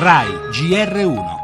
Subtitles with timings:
[0.00, 1.36] RAI GR1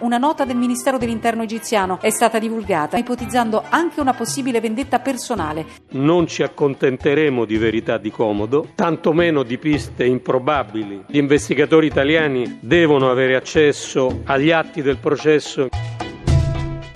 [0.00, 5.66] una nota del Ministero dell'Interno egiziano è stata divulgata, ipotizzando anche una possibile vendetta personale.
[5.90, 11.04] Non ci accontenteremo di verità di comodo, tantomeno di piste improbabili.
[11.06, 15.68] Gli investigatori italiani devono avere accesso agli atti del processo.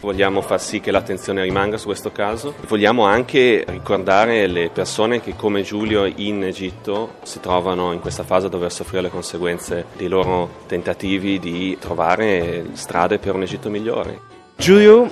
[0.02, 2.54] Vogliamo far sì che l'attenzione rimanga su questo caso.
[2.66, 8.46] Vogliamo anche ricordare le persone che come Giulio in Egitto si trovano in questa fase
[8.46, 14.31] a dover soffrire le conseguenze dei loro tentativi di trovare strade per un Egitto migliore.
[14.56, 15.10] Giulio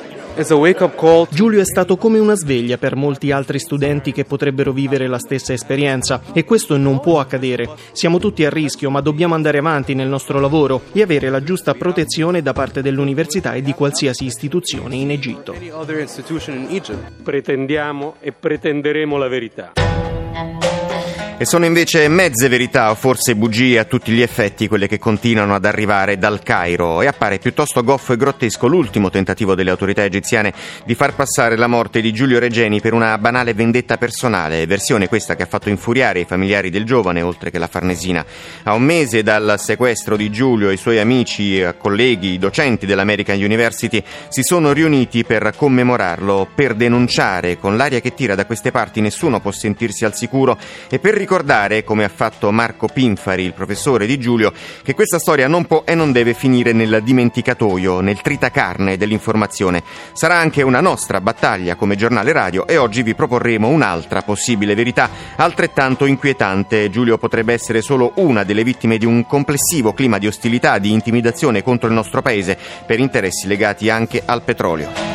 [1.30, 5.52] Giulio è stato come una sveglia per molti altri studenti che potrebbero vivere la stessa
[5.52, 7.68] esperienza e questo non può accadere.
[7.92, 11.74] Siamo tutti a rischio, ma dobbiamo andare avanti nel nostro lavoro e avere la giusta
[11.74, 15.54] protezione da parte dell'università e di qualsiasi istituzione in Egitto.
[17.22, 19.72] Pretendiamo e pretenderemo la verità.
[21.40, 25.54] E sono invece mezze verità o forse bugie a tutti gli effetti quelle che continuano
[25.54, 30.52] ad arrivare dal Cairo e appare piuttosto goffo e grottesco l'ultimo tentativo delle autorità egiziane
[30.84, 35.34] di far passare la morte di Giulio Regeni per una banale vendetta personale, versione questa
[35.34, 38.22] che ha fatto infuriare i familiari del giovane oltre che la Farnesina.
[38.64, 44.42] A un mese dal sequestro di Giulio i suoi amici, colleghi, docenti dell'American University si
[44.42, 49.52] sono riuniti per commemorarlo, per denunciare con l'aria che tira da queste parti nessuno può
[49.52, 50.58] sentirsi al sicuro
[50.90, 55.20] e per ricordare ricordare, come ha fatto Marco Pinfari, il professore di Giulio, che questa
[55.20, 59.84] storia non può e non deve finire nel dimenticatoio, nel tritacarne dell'informazione.
[60.12, 65.08] Sarà anche una nostra battaglia come giornale radio e oggi vi proporremo un'altra possibile verità,
[65.36, 66.90] altrettanto inquietante.
[66.90, 71.62] Giulio potrebbe essere solo una delle vittime di un complessivo clima di ostilità, di intimidazione
[71.62, 75.09] contro il nostro paese per interessi legati anche al petrolio.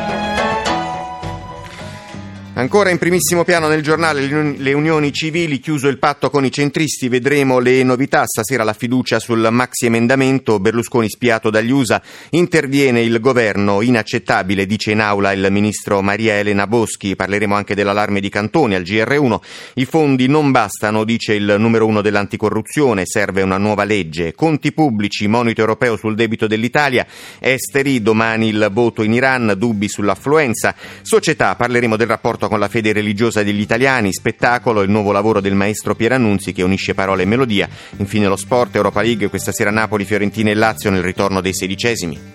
[2.58, 7.10] Ancora in primissimo piano nel giornale le unioni civili, chiuso il patto con i centristi,
[7.10, 8.24] vedremo le novità.
[8.26, 14.92] Stasera la fiducia sul maxi emendamento, Berlusconi spiato dagli USA, interviene il governo, inaccettabile, dice
[14.92, 17.18] in aula il ministro Maria Elena Boschi.
[17.18, 19.38] Parleremo anche dell'allarme di Cantoni al GR1.
[19.74, 24.34] I fondi non bastano, dice il numero uno dell'anticorruzione, serve una nuova legge.
[24.34, 27.06] Conti pubblici, monito europeo sul debito dell'Italia,
[27.38, 30.74] esteri, domani il voto in Iran, dubbi sull'affluenza.
[31.02, 35.42] Società, parleremo del rapporto rapporto con la fede religiosa degli italiani, spettacolo, il nuovo lavoro
[35.42, 37.68] del maestro Pierannunzi che unisce parole e melodia,
[37.98, 42.35] infine lo sport, Europa League, questa sera Napoli, Fiorentina e Lazio nel ritorno dei sedicesimi.